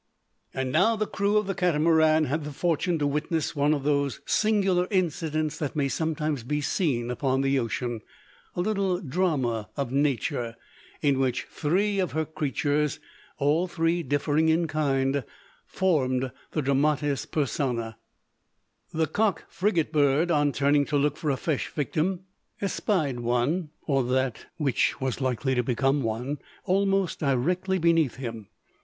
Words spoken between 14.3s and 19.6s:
in kind, formed the dramatis persona. The cock